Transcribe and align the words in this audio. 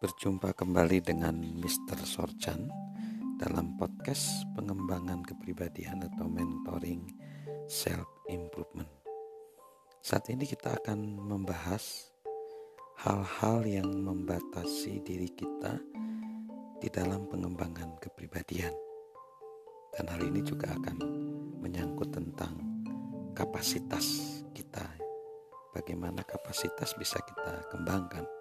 Berjumpa 0.00 0.56
kembali 0.56 1.04
dengan 1.04 1.36
Mr. 1.60 2.00
Sorchan 2.08 2.72
dalam 3.36 3.76
podcast 3.76 4.48
pengembangan 4.56 5.20
kepribadian 5.20 6.00
atau 6.08 6.24
mentoring 6.24 7.04
self 7.68 8.08
improvement. 8.32 8.88
Saat 10.00 10.32
ini 10.32 10.48
kita 10.48 10.80
akan 10.80 11.20
membahas 11.20 12.16
hal-hal 13.04 13.60
yang 13.68 13.92
membatasi 13.92 15.04
diri 15.04 15.28
kita 15.36 15.76
di 16.80 16.88
dalam 16.88 17.28
pengembangan 17.28 18.00
kepribadian. 18.00 18.72
Dan 19.92 20.08
hal 20.08 20.24
ini 20.24 20.40
juga 20.40 20.80
akan 20.80 20.96
menyangkut 21.60 22.08
tentang 22.08 22.56
kapasitas 23.36 24.40
kita. 24.56 24.96
Bagaimana 25.76 26.24
kapasitas 26.24 26.96
bisa 26.96 27.20
kita 27.20 27.68
kembangkan 27.68 28.39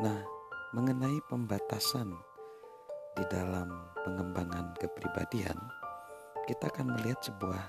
Nah, 0.00 0.24
mengenai 0.72 1.20
pembatasan 1.28 2.16
di 3.12 3.24
dalam 3.28 3.68
pengembangan 4.00 4.72
kepribadian, 4.80 5.60
kita 6.48 6.72
akan 6.72 6.96
melihat 6.96 7.20
sebuah 7.20 7.60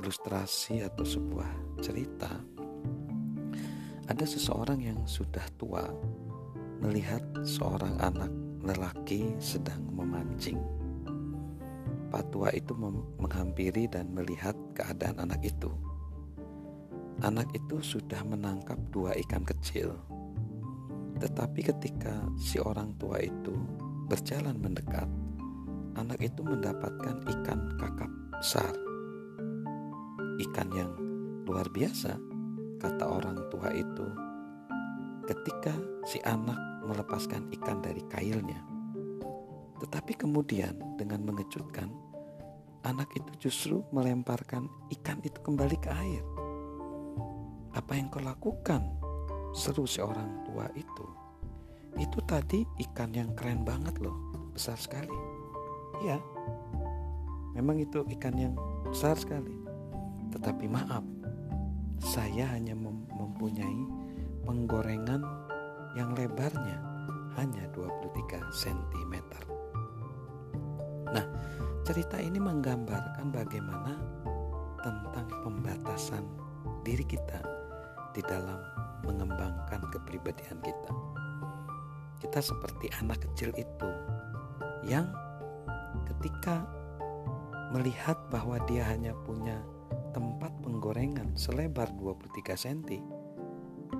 ilustrasi 0.00 0.80
atau 0.80 1.04
sebuah 1.04 1.76
cerita. 1.84 2.32
Ada 4.08 4.24
seseorang 4.24 4.80
yang 4.80 5.04
sudah 5.04 5.44
tua 5.60 5.84
melihat 6.80 7.20
seorang 7.44 8.00
anak 8.00 8.32
lelaki 8.64 9.36
sedang 9.36 9.84
memancing. 9.92 10.56
Pak 12.08 12.32
tua 12.32 12.48
itu 12.56 12.72
menghampiri 13.20 13.84
dan 13.92 14.08
melihat 14.16 14.56
keadaan 14.72 15.20
anak 15.20 15.44
itu. 15.44 15.68
Anak 17.20 17.52
itu 17.52 17.76
sudah 17.84 18.24
menangkap 18.24 18.80
dua 18.88 19.12
ikan 19.20 19.44
kecil 19.44 20.15
tetapi 21.16 21.60
ketika 21.64 22.12
si 22.36 22.60
orang 22.60 22.92
tua 23.00 23.16
itu 23.24 23.56
berjalan 24.06 24.60
mendekat, 24.60 25.08
anak 25.96 26.20
itu 26.20 26.44
mendapatkan 26.44 27.24
ikan 27.24 27.60
kakap 27.80 28.10
besar. 28.36 28.74
Ikan 30.36 30.68
yang 30.76 30.92
luar 31.48 31.64
biasa, 31.72 32.20
kata 32.76 33.04
orang 33.08 33.48
tua 33.48 33.72
itu, 33.72 34.06
ketika 35.24 35.72
si 36.04 36.20
anak 36.28 36.60
melepaskan 36.84 37.48
ikan 37.56 37.80
dari 37.80 38.04
kailnya. 38.12 38.60
Tetapi 39.80 40.12
kemudian 40.20 40.76
dengan 41.00 41.24
mengejutkan, 41.24 41.88
anak 42.84 43.08
itu 43.16 43.48
justru 43.48 43.76
melemparkan 43.90 44.68
ikan 45.00 45.18
itu 45.24 45.40
kembali 45.40 45.76
ke 45.80 45.90
air. 45.90 46.24
Apa 47.76 47.96
yang 47.96 48.08
kau 48.08 48.20
lakukan? 48.20 49.05
Seru 49.56 49.88
si 49.88 50.04
orang 50.04 50.44
tua 50.44 50.68
itu. 50.76 51.06
Itu 51.96 52.20
tadi 52.28 52.60
ikan 52.76 53.16
yang 53.16 53.32
keren 53.32 53.64
banget 53.64 53.96
loh, 54.04 54.12
besar 54.52 54.76
sekali. 54.76 55.16
Iya, 56.04 56.20
memang 57.56 57.80
itu 57.80 58.04
ikan 58.04 58.36
yang 58.36 58.52
besar 58.84 59.16
sekali. 59.16 59.56
Tetapi 60.28 60.68
maaf, 60.68 61.00
saya 61.96 62.52
hanya 62.52 62.76
mempunyai 63.16 63.80
penggorengan 64.44 65.24
yang 65.96 66.12
lebarnya 66.12 66.76
hanya 67.40 67.64
23 67.72 68.44
cm. 68.52 69.14
Nah, 71.16 71.24
cerita 71.80 72.20
ini 72.20 72.36
menggambarkan 72.36 73.32
bagaimana 73.32 73.96
tentang 74.84 75.32
pembatasan 75.40 76.28
diri 76.84 77.08
kita 77.08 77.40
di 78.12 78.20
dalam 78.20 78.60
kepribadian 80.06 80.62
kita. 80.62 80.94
Kita 82.22 82.38
seperti 82.38 82.86
anak 83.02 83.26
kecil 83.26 83.50
itu 83.58 83.90
yang 84.86 85.10
ketika 86.06 86.62
melihat 87.74 88.14
bahwa 88.30 88.62
dia 88.70 88.86
hanya 88.86 89.10
punya 89.26 89.58
tempat 90.14 90.54
penggorengan 90.62 91.34
selebar 91.34 91.90
23 91.98 92.54
cm, 92.54 93.02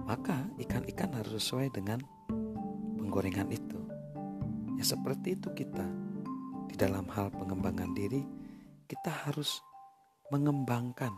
maka 0.06 0.46
ikan-ikan 0.62 1.10
harus 1.10 1.42
sesuai 1.42 1.74
dengan 1.74 1.98
penggorengan 3.02 3.50
itu. 3.50 3.82
Ya 4.78 4.86
seperti 4.86 5.34
itu 5.34 5.50
kita 5.58 5.84
di 6.70 6.78
dalam 6.78 7.10
hal 7.10 7.34
pengembangan 7.34 7.90
diri, 7.98 8.22
kita 8.86 9.10
harus 9.26 9.58
mengembangkan. 10.30 11.10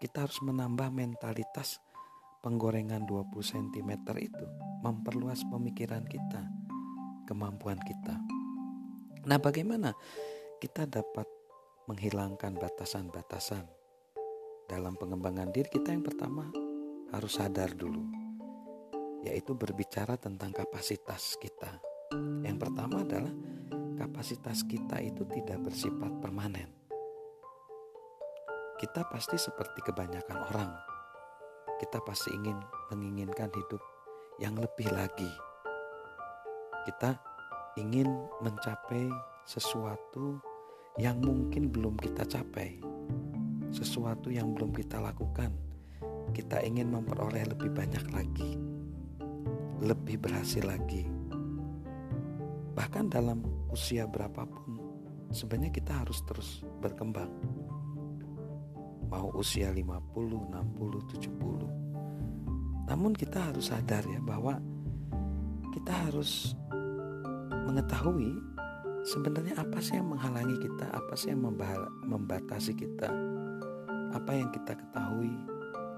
Kita 0.00 0.28
harus 0.28 0.40
menambah 0.44 0.92
mentalitas 0.92 1.80
penggorengan 2.46 3.02
20 3.10 3.42
cm 3.42 3.90
itu 4.22 4.46
memperluas 4.86 5.42
pemikiran 5.50 6.06
kita, 6.06 6.46
kemampuan 7.26 7.74
kita. 7.82 8.22
Nah, 9.26 9.42
bagaimana 9.42 9.90
kita 10.62 10.86
dapat 10.86 11.26
menghilangkan 11.90 12.54
batasan-batasan 12.54 13.66
dalam 14.70 14.94
pengembangan 14.94 15.50
diri 15.50 15.66
kita 15.66 15.90
yang 15.90 16.06
pertama 16.06 16.46
harus 17.10 17.34
sadar 17.34 17.74
dulu 17.74 18.06
yaitu 19.26 19.58
berbicara 19.58 20.14
tentang 20.14 20.54
kapasitas 20.54 21.34
kita. 21.42 21.82
Yang 22.46 22.62
pertama 22.62 23.02
adalah 23.02 23.34
kapasitas 23.98 24.62
kita 24.62 25.02
itu 25.02 25.26
tidak 25.34 25.66
bersifat 25.66 26.14
permanen. 26.22 26.70
Kita 28.78 29.02
pasti 29.10 29.34
seperti 29.34 29.82
kebanyakan 29.82 30.38
orang 30.46 30.95
kita 31.76 32.00
pasti 32.00 32.32
ingin 32.32 32.56
menginginkan 32.88 33.52
hidup 33.52 33.82
yang 34.40 34.56
lebih 34.56 34.88
lagi. 34.96 35.28
Kita 36.88 37.20
ingin 37.76 38.08
mencapai 38.40 39.12
sesuatu 39.44 40.40
yang 40.96 41.20
mungkin 41.20 41.68
belum 41.68 42.00
kita 42.00 42.24
capai, 42.24 42.80
sesuatu 43.68 44.32
yang 44.32 44.56
belum 44.56 44.72
kita 44.72 44.96
lakukan. 45.04 45.52
Kita 46.32 46.64
ingin 46.64 46.88
memperoleh 46.88 47.44
lebih 47.44 47.68
banyak 47.68 48.04
lagi, 48.08 48.56
lebih 49.84 50.16
berhasil 50.16 50.64
lagi. 50.64 51.04
Bahkan 52.72 53.12
dalam 53.12 53.44
usia 53.68 54.08
berapapun, 54.08 54.80
sebenarnya 55.28 55.72
kita 55.76 55.92
harus 56.04 56.24
terus 56.24 56.64
berkembang 56.80 57.55
mau 59.06 59.30
usia 59.38 59.70
50, 59.70 60.50
60, 60.50 61.18
70. 61.18 62.90
Namun 62.90 63.12
kita 63.14 63.50
harus 63.50 63.70
sadar 63.70 64.06
ya 64.06 64.22
bahwa 64.22 64.58
kita 65.74 65.92
harus 66.06 66.54
mengetahui 67.66 68.38
sebenarnya 69.06 69.58
apa 69.58 69.78
sih 69.82 69.98
yang 69.98 70.10
menghalangi 70.10 70.56
kita, 70.58 70.86
apa 70.94 71.14
sih 71.18 71.34
yang 71.34 71.42
membatasi 72.06 72.72
kita, 72.74 73.10
apa 74.14 74.30
yang 74.34 74.50
kita 74.54 74.72
ketahui, 74.74 75.34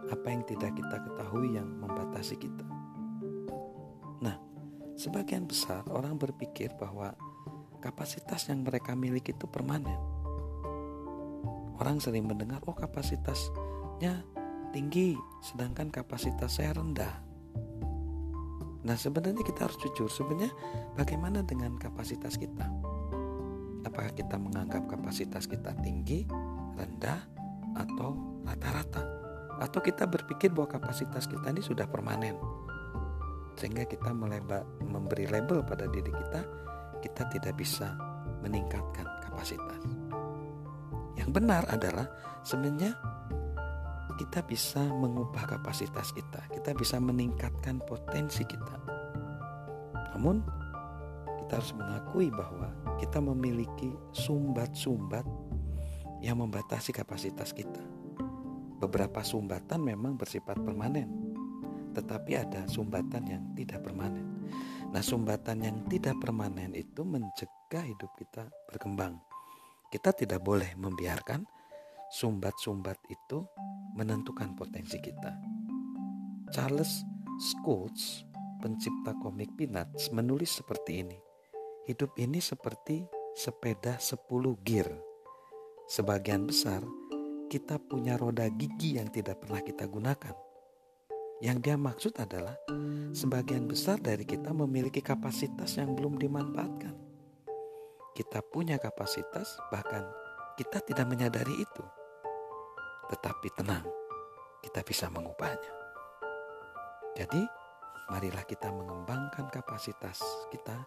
apa 0.08 0.26
yang 0.28 0.42
tidak 0.48 0.72
kita 0.76 0.96
ketahui 1.08 1.56
yang 1.56 1.68
membatasi 1.80 2.36
kita. 2.40 2.66
Nah, 4.24 4.36
sebagian 4.96 5.44
besar 5.44 5.84
orang 5.92 6.16
berpikir 6.16 6.72
bahwa 6.80 7.12
kapasitas 7.78 8.48
yang 8.50 8.64
mereka 8.64 8.96
miliki 8.98 9.36
itu 9.36 9.46
permanen 9.46 10.17
Orang 11.78 12.02
sering 12.02 12.26
mendengar, 12.26 12.58
oh 12.66 12.74
kapasitasnya 12.74 14.26
tinggi, 14.74 15.14
sedangkan 15.42 15.94
kapasitas 15.94 16.58
saya 16.58 16.74
rendah. 16.74 17.14
Nah 18.82 18.96
sebenarnya 18.98 19.42
kita 19.46 19.66
harus 19.66 19.78
jujur, 19.82 20.10
sebenarnya 20.10 20.50
bagaimana 20.98 21.42
dengan 21.46 21.78
kapasitas 21.78 22.34
kita? 22.34 22.66
Apakah 23.86 24.10
kita 24.14 24.36
menganggap 24.38 24.90
kapasitas 24.90 25.46
kita 25.46 25.74
tinggi, 25.82 26.26
rendah, 26.74 27.20
atau 27.78 28.42
rata-rata? 28.42 29.02
Atau 29.58 29.82
kita 29.82 30.06
berpikir 30.06 30.54
bahwa 30.54 30.70
kapasitas 30.70 31.26
kita 31.26 31.50
ini 31.50 31.62
sudah 31.62 31.86
permanen? 31.90 32.38
Sehingga 33.58 33.86
kita 33.86 34.14
melebar, 34.14 34.62
memberi 34.82 35.26
label 35.26 35.66
pada 35.66 35.90
diri 35.90 36.14
kita, 36.14 36.42
kita 37.02 37.22
tidak 37.34 37.58
bisa 37.58 37.98
meningkatkan 38.42 39.06
kapasitas. 39.26 39.97
Yang 41.28 41.44
benar 41.44 41.68
adalah 41.68 42.08
sebenarnya 42.40 42.96
kita 44.16 44.40
bisa 44.48 44.80
mengubah 44.80 45.44
kapasitas 45.44 46.08
kita, 46.16 46.40
kita 46.56 46.72
bisa 46.72 46.96
meningkatkan 46.96 47.84
potensi 47.84 48.48
kita. 48.48 48.80
Namun 50.16 50.40
kita 51.44 51.60
harus 51.60 51.76
mengakui 51.76 52.32
bahwa 52.32 52.72
kita 52.96 53.20
memiliki 53.20 53.92
sumbat-sumbat 54.16 55.28
yang 56.24 56.40
membatasi 56.40 56.96
kapasitas 56.96 57.52
kita. 57.52 57.84
Beberapa 58.80 59.20
sumbatan 59.20 59.84
memang 59.84 60.16
bersifat 60.16 60.56
permanen, 60.64 61.12
tetapi 61.92 62.40
ada 62.40 62.64
sumbatan 62.72 63.28
yang 63.28 63.44
tidak 63.52 63.84
permanen. 63.84 64.48
Nah, 64.96 65.04
sumbatan 65.04 65.60
yang 65.60 65.76
tidak 65.92 66.16
permanen 66.24 66.72
itu 66.72 67.04
mencegah 67.04 67.84
hidup 67.84 68.16
kita 68.16 68.48
berkembang. 68.72 69.27
Kita 69.88 70.12
tidak 70.12 70.44
boleh 70.44 70.76
membiarkan 70.76 71.48
sumbat-sumbat 72.12 73.00
itu 73.08 73.40
menentukan 73.96 74.52
potensi 74.52 75.00
kita. 75.00 75.32
Charles 76.52 77.08
Schultz 77.40 78.28
pencipta 78.60 79.16
komik 79.16 79.48
Peanuts 79.56 80.12
menulis 80.12 80.60
seperti 80.60 81.08
ini. 81.08 81.16
Hidup 81.88 82.12
ini 82.20 82.36
seperti 82.36 83.00
sepeda 83.32 83.96
10 83.96 84.28
gear. 84.60 84.92
Sebagian 85.88 86.44
besar 86.44 86.84
kita 87.48 87.80
punya 87.80 88.20
roda 88.20 88.44
gigi 88.52 89.00
yang 89.00 89.08
tidak 89.08 89.40
pernah 89.40 89.64
kita 89.64 89.88
gunakan. 89.88 90.36
Yang 91.40 91.58
dia 91.64 91.76
maksud 91.80 92.12
adalah 92.20 92.60
sebagian 93.16 93.64
besar 93.64 93.96
dari 94.04 94.28
kita 94.28 94.52
memiliki 94.52 95.00
kapasitas 95.00 95.80
yang 95.80 95.96
belum 95.96 96.20
dimanfaatkan. 96.20 97.07
Kita 98.18 98.42
punya 98.42 98.82
kapasitas 98.82 99.62
bahkan 99.70 100.02
kita 100.58 100.82
tidak 100.82 101.06
menyadari 101.06 101.54
itu. 101.62 101.84
Tetapi 103.14 103.46
tenang, 103.54 103.86
kita 104.58 104.82
bisa 104.82 105.06
mengubahnya. 105.06 105.70
Jadi, 107.14 107.38
marilah 108.10 108.42
kita 108.42 108.74
mengembangkan 108.74 109.46
kapasitas 109.54 110.18
kita 110.50 110.82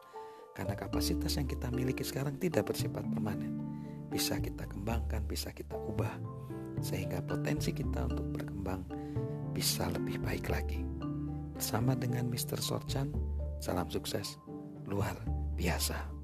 karena 0.51 0.75
kapasitas 0.75 1.39
yang 1.39 1.47
kita 1.47 1.71
miliki 1.71 2.03
sekarang 2.03 2.35
tidak 2.35 2.67
bersifat 2.67 3.07
permanen. 3.07 3.63
Bisa 4.11 4.35
kita 4.43 4.67
kembangkan, 4.67 5.23
bisa 5.23 5.55
kita 5.55 5.79
ubah 5.79 6.11
sehingga 6.83 7.23
potensi 7.23 7.71
kita 7.71 8.11
untuk 8.11 8.27
berkembang 8.35 8.83
bisa 9.55 9.87
lebih 9.87 10.19
baik 10.19 10.51
lagi. 10.51 10.83
Bersama 11.55 11.95
dengan 11.95 12.27
Mr. 12.27 12.59
Sorchan, 12.59 13.07
salam 13.63 13.87
sukses 13.87 14.35
luar 14.83 15.15
biasa. 15.55 16.20